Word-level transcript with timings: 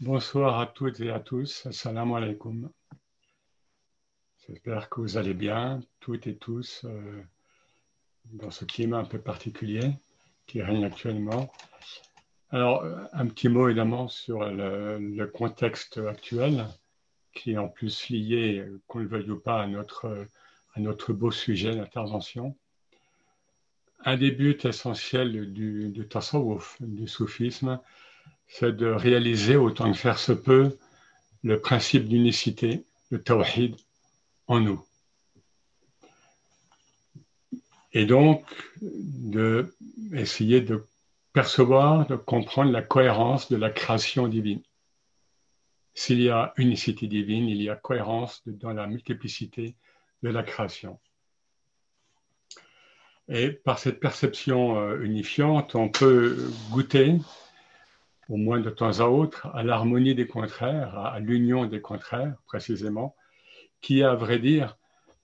Bonsoir 0.00 0.60
à 0.60 0.66
toutes 0.66 1.00
et 1.00 1.10
à 1.10 1.20
tous. 1.20 1.64
Assalamu 1.64 2.16
alaikum. 2.16 2.68
J'espère 4.46 4.90
que 4.90 5.00
vous 5.00 5.16
allez 5.16 5.32
bien, 5.32 5.80
toutes 6.00 6.26
et 6.26 6.36
tous, 6.36 6.84
euh, 6.84 7.22
dans 8.26 8.50
ce 8.50 8.66
climat 8.66 8.98
un 8.98 9.06
peu 9.06 9.18
particulier 9.18 9.94
qui 10.46 10.60
règne 10.60 10.84
actuellement. 10.84 11.50
Alors, 12.50 12.84
un 13.14 13.26
petit 13.26 13.48
mot 13.48 13.68
évidemment 13.68 14.06
sur 14.06 14.44
le, 14.44 15.24
contexte 15.32 15.96
actuel, 15.96 16.66
qui 17.32 17.52
est 17.52 17.58
en 17.58 17.68
plus 17.68 18.10
lié, 18.10 18.66
qu'on 18.88 18.98
le 18.98 19.06
veuille 19.06 19.30
ou 19.30 19.40
pas, 19.40 19.62
à 19.62 19.66
notre, 19.66 20.28
à 20.74 20.80
notre 20.80 21.14
beau 21.14 21.30
sujet 21.30 21.74
d'intervention. 21.74 22.54
Un 24.04 24.18
des 24.18 24.30
buts 24.30 24.58
essentiels 24.62 25.54
du, 25.54 25.88
du 25.88 26.06
tasawwuf, 26.06 26.76
du 26.80 27.08
soufisme, 27.08 27.80
c'est 28.48 28.76
de 28.76 28.86
réaliser 28.86 29.56
autant 29.56 29.90
que 29.90 29.98
faire 29.98 30.18
se 30.18 30.32
peut 30.32 30.76
le 31.42 31.60
principe 31.60 32.08
d'unicité, 32.08 32.84
le 33.10 33.22
tawhid, 33.22 33.76
en 34.46 34.60
nous. 34.60 34.84
Et 37.92 38.04
donc, 38.04 38.44
de, 38.80 39.74
de 40.00 40.86
percevoir, 41.32 42.06
de 42.06 42.16
comprendre 42.16 42.70
la 42.72 42.82
cohérence 42.82 43.50
de 43.50 43.56
la 43.56 43.70
création 43.70 44.28
divine. 44.28 44.62
S'il 45.94 46.20
y 46.20 46.28
a 46.28 46.52
unicité 46.56 47.06
divine, 47.06 47.48
il 47.48 47.62
y 47.62 47.70
a 47.70 47.76
cohérence 47.76 48.42
dans 48.46 48.72
la 48.72 48.86
multiplicité 48.86 49.76
de 50.22 50.28
la 50.28 50.42
création. 50.42 50.98
Et 53.28 53.50
par 53.50 53.78
cette 53.78 53.98
perception 53.98 54.78
euh, 54.78 55.00
unifiante, 55.02 55.74
on 55.74 55.88
peut 55.88 56.50
goûter 56.70 57.14
au 58.28 58.36
moins 58.36 58.60
de 58.60 58.70
temps 58.70 59.00
à 59.00 59.06
autre, 59.06 59.46
à 59.54 59.62
l'harmonie 59.62 60.14
des 60.14 60.26
contraires, 60.26 60.98
à 60.98 61.20
l'union 61.20 61.66
des 61.66 61.80
contraires 61.80 62.34
précisément, 62.46 63.14
qui 63.80 64.00
est 64.00 64.04
à 64.04 64.14
vrai 64.14 64.38
dire 64.38 64.76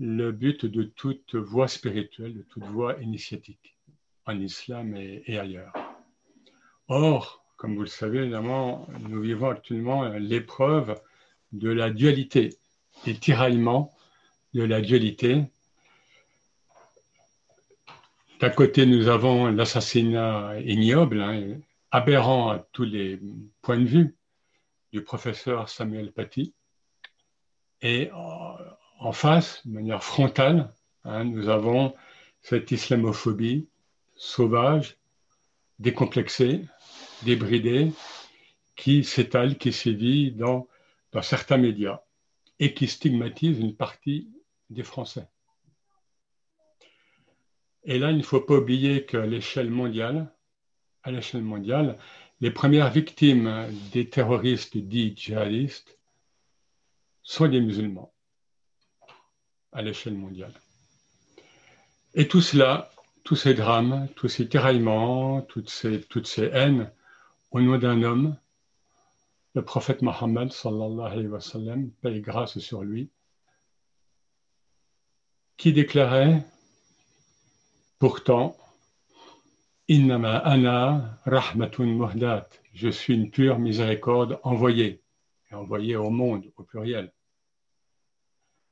le 0.00 0.32
but 0.32 0.66
de 0.66 0.82
toute 0.82 1.34
voie 1.34 1.68
spirituelle, 1.68 2.34
de 2.34 2.42
toute 2.42 2.64
voie 2.64 2.96
initiatique, 3.00 3.76
en 4.26 4.38
islam 4.40 4.96
et, 4.96 5.38
ailleurs. 5.38 5.72
Or, 6.88 7.44
comme 7.56 7.74
vous 7.74 7.82
le 7.82 7.86
savez, 7.86 8.20
évidemment, 8.20 8.86
nous 9.08 9.20
vivons 9.20 9.50
actuellement 9.50 10.08
l'épreuve 10.08 11.00
de 11.52 11.70
la 11.70 11.90
dualité, 11.90 12.50
des 13.04 13.14
tiraillements 13.14 13.92
de 14.54 14.62
la 14.62 14.80
dualité. 14.80 15.44
D'un 18.40 18.50
côté, 18.50 18.86
nous 18.86 19.08
avons 19.08 19.48
l'assassinat 19.50 20.60
ignoble, 20.60 21.20
hein, 21.20 21.58
aberrant 21.90 22.50
à 22.50 22.58
tous 22.72 22.84
les 22.84 23.20
points 23.62 23.78
de 23.78 23.84
vue 23.86 24.16
du 24.92 25.02
professeur 25.02 25.68
Samuel 25.68 26.12
Paty. 26.12 26.54
Et 27.80 28.10
en 28.12 29.12
face, 29.12 29.66
de 29.66 29.72
manière 29.72 30.02
frontale, 30.02 30.72
hein, 31.04 31.24
nous 31.24 31.48
avons 31.48 31.94
cette 32.40 32.70
islamophobie 32.70 33.68
sauvage, 34.16 34.98
décomplexée, 35.78 36.64
débridée, 37.22 37.92
qui 38.74 39.04
s'étale, 39.04 39.58
qui 39.58 39.72
sévit 39.72 40.32
dans, 40.32 40.68
dans 41.12 41.22
certains 41.22 41.56
médias 41.56 42.00
et 42.58 42.74
qui 42.74 42.88
stigmatise 42.88 43.58
une 43.58 43.76
partie 43.76 44.30
des 44.70 44.82
Français. 44.82 45.28
Et 47.84 47.98
là, 47.98 48.10
il 48.10 48.18
ne 48.18 48.22
faut 48.22 48.40
pas 48.40 48.54
oublier 48.54 49.06
qu'à 49.06 49.24
l'échelle 49.24 49.70
mondiale, 49.70 50.32
à 51.08 51.10
l'échelle 51.10 51.42
mondiale, 51.42 51.98
les 52.40 52.50
premières 52.50 52.90
victimes 52.90 53.66
des 53.92 54.08
terroristes 54.08 54.76
dits 54.76 55.14
djihadistes 55.16 55.98
sont 57.22 57.48
des 57.48 57.60
musulmans 57.60 58.12
à 59.72 59.80
l'échelle 59.82 60.14
mondiale. 60.14 60.52
Et 62.14 62.28
tout 62.28 62.42
cela, 62.42 62.90
tous 63.24 63.36
ces 63.36 63.54
drames, 63.54 64.08
tous 64.16 64.28
ces 64.28 64.48
tiraillements, 64.48 65.40
toutes 65.42 65.70
ces, 65.70 66.02
toutes 66.02 66.26
ces 66.26 66.44
haines, 66.52 66.90
au 67.52 67.60
nom 67.60 67.78
d'un 67.78 68.02
homme, 68.02 68.36
le 69.54 69.62
prophète 69.64 70.02
Mohammed, 70.02 70.52
sallallahu 70.52 71.10
alayhi 71.12 71.28
wa 71.28 71.40
sallam, 71.40 71.90
paix 72.02 72.20
grâce 72.20 72.58
sur 72.58 72.82
lui, 72.82 73.08
qui 75.56 75.72
déclarait 75.72 76.44
Pourtant, 77.98 78.56
Innama 79.90 80.36
ana 80.44 81.18
rahmatun 81.24 81.86
muhdat. 81.86 82.50
Je 82.74 82.90
suis 82.90 83.14
une 83.14 83.30
pure 83.30 83.58
miséricorde 83.58 84.38
envoyée, 84.42 85.00
envoyée 85.50 85.96
au 85.96 86.10
monde 86.10 86.44
au 86.58 86.62
pluriel. 86.62 87.10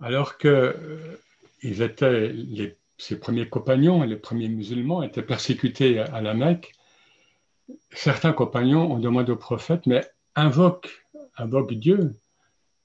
Alors 0.00 0.38
que 0.38 0.46
euh, 0.48 1.16
ils 1.62 1.82
étaient 1.82 2.28
les, 2.28 2.78
ses 2.96 3.18
premiers 3.18 3.48
compagnons, 3.48 4.04
les 4.04 4.16
premiers 4.16 4.48
musulmans 4.48 5.02
étaient 5.02 5.22
persécutés 5.22 5.98
à 5.98 6.20
la 6.20 6.32
Mecque, 6.32 6.72
certains 7.90 8.32
compagnons 8.32 8.92
ont 8.92 9.00
demandé 9.00 9.32
au 9.32 9.36
prophète, 9.36 9.86
mais 9.86 10.08
invoque, 10.36 11.04
invoque 11.36 11.72
Dieu 11.72 12.20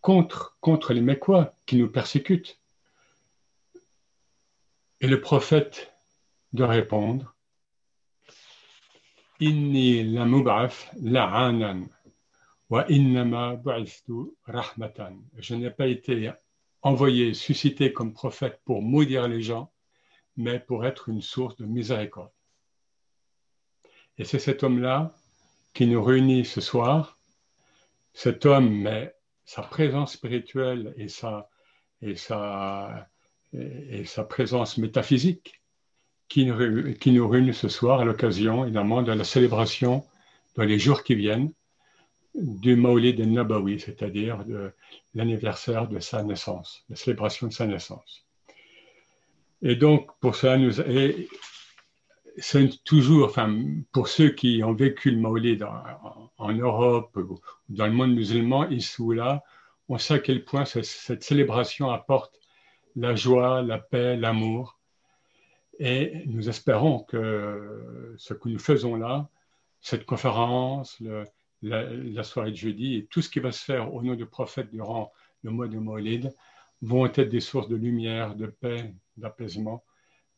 contre, 0.00 0.56
contre 0.60 0.92
les 0.92 1.02
Mécois 1.02 1.54
qui 1.66 1.76
nous 1.76 1.88
persécutent. 1.88 2.58
Et 5.00 5.06
le 5.06 5.20
prophète 5.20 5.94
de 6.52 6.64
répondre 6.64 7.36
Je 15.38 15.54
n'ai 15.54 15.70
pas 15.70 15.86
été 15.86 16.32
envoyé, 16.82 17.34
suscité 17.34 17.92
comme 17.92 18.12
prophète 18.12 18.60
pour 18.64 18.82
maudire 18.82 19.28
les 19.28 19.40
gens, 19.42 19.72
mais 20.36 20.58
pour 20.58 20.84
être 20.84 21.08
une 21.08 21.22
source 21.22 21.56
de 21.56 21.66
miséricorde. 21.66 22.32
Et 24.18 24.24
c'est 24.24 24.40
cet 24.40 24.64
homme-là 24.64 25.14
qui 25.72 25.86
nous 25.86 26.02
réunit 26.02 26.44
ce 26.44 26.60
soir. 26.60 27.18
Cet 28.12 28.44
homme, 28.44 28.68
mais 28.70 29.14
sa 29.44 29.62
présence 29.62 30.14
spirituelle 30.14 30.94
et 30.96 31.06
sa, 31.06 31.48
et 32.02 32.16
sa, 32.16 33.08
et 33.52 34.04
sa 34.04 34.24
présence 34.24 34.78
métaphysique 34.78 35.57
qui 36.28 36.44
nous, 36.46 36.94
qui 36.94 37.18
réunit 37.18 37.54
ce 37.54 37.68
soir 37.68 38.00
à 38.00 38.04
l'occasion, 38.04 38.64
évidemment, 38.64 39.02
de 39.02 39.12
la 39.12 39.24
célébration 39.24 40.04
dans 40.56 40.64
les 40.64 40.78
jours 40.78 41.02
qui 41.02 41.14
viennent 41.14 41.52
du 42.34 42.76
Maulid 42.76 43.18
Nabawi, 43.20 43.80
c'est-à-dire 43.80 44.44
de 44.44 44.72
l'anniversaire 45.14 45.88
de 45.88 45.98
sa 45.98 46.22
naissance, 46.22 46.84
la 46.88 46.96
célébration 46.96 47.48
de 47.48 47.52
sa 47.52 47.66
naissance. 47.66 48.26
Et 49.62 49.74
donc, 49.74 50.10
pour 50.20 50.36
cela, 50.36 50.56
nous, 50.56 50.72
c'est 52.36 52.84
toujours, 52.84 53.26
enfin, 53.26 53.58
pour 53.92 54.06
ceux 54.08 54.30
qui 54.30 54.62
ont 54.62 54.74
vécu 54.74 55.10
le 55.10 55.18
Maulid 55.18 55.64
en, 55.64 56.30
en 56.36 56.52
Europe 56.52 57.16
ou 57.16 57.40
dans 57.68 57.86
le 57.86 57.92
monde 57.92 58.14
musulman, 58.14 58.68
ici 58.68 59.02
ou 59.02 59.12
là, 59.12 59.42
on 59.88 59.98
sait 59.98 60.14
à 60.14 60.18
quel 60.18 60.44
point 60.44 60.64
cette 60.64 61.24
célébration 61.24 61.90
apporte 61.90 62.38
la 62.94 63.14
joie, 63.16 63.62
la 63.62 63.78
paix, 63.78 64.16
l'amour, 64.16 64.77
et 65.78 66.24
nous 66.26 66.48
espérons 66.48 67.00
que 67.00 68.14
ce 68.18 68.34
que 68.34 68.48
nous 68.48 68.58
faisons 68.58 68.96
là, 68.96 69.28
cette 69.80 70.04
conférence, 70.04 71.00
la, 71.62 72.22
soirée 72.24 72.50
de 72.50 72.56
jeudi 72.56 72.96
et 72.96 73.06
tout 73.06 73.22
ce 73.22 73.28
qui 73.28 73.40
va 73.40 73.52
se 73.52 73.64
faire 73.64 73.94
au 73.94 74.02
nom 74.02 74.14
du 74.14 74.26
prophète 74.26 74.70
durant 74.70 75.12
le 75.42 75.50
mois 75.50 75.68
de 75.68 75.78
Maulid 75.78 76.34
vont 76.82 77.06
être 77.06 77.20
des 77.20 77.40
sources 77.40 77.68
de 77.68 77.76
lumière, 77.76 78.34
de 78.34 78.46
paix, 78.46 78.94
d'apaisement 79.16 79.84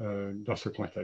euh, 0.00 0.32
dans 0.34 0.56
ce 0.56 0.68
contexte. 0.68 0.98